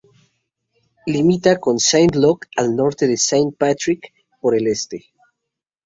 [1.05, 5.05] Limita con Saint Luke al norte y Saint Patrick por el este.